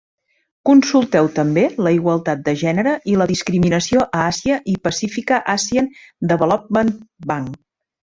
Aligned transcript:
Consulteu 0.69 1.29
també 1.35 1.65
la 1.87 1.91
igualtat 1.97 2.41
de 2.49 2.55
gènere 2.63 2.95
i 3.13 3.19
la 3.23 3.29
discriminació 3.35 4.03
a 4.09 4.25
Àsia 4.33 4.61
i 4.75 4.81
Pacifica 4.91 5.43
Asian 5.59 5.95
Development 6.35 6.95
Bank. 7.33 7.59